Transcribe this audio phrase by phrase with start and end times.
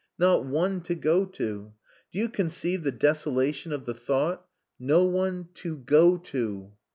[0.17, 1.73] Not one to go to.
[2.11, 4.43] Do you conceive the desolation of the thought
[4.79, 6.71] no one to go to?"